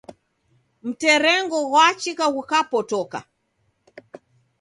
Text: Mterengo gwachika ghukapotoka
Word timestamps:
Mterengo 0.87 1.59
gwachika 1.71 2.25
ghukapotoka 2.33 3.19